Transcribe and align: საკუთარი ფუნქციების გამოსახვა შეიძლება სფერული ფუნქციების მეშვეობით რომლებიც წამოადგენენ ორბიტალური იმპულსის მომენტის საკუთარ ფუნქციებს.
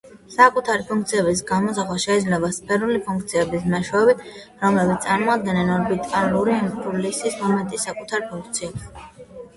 საკუთარი 0.33 0.85
ფუნქციების 0.91 1.43
გამოსახვა 1.49 1.97
შეიძლება 2.03 2.49
სფერული 2.55 3.01
ფუნქციების 3.11 3.69
მეშვეობით 3.75 4.25
რომლებიც 4.65 5.05
წამოადგენენ 5.07 5.71
ორბიტალური 5.77 6.59
იმპულსის 6.65 7.41
მომენტის 7.47 7.89
საკუთარ 7.91 8.29
ფუნქციებს. 8.35 8.93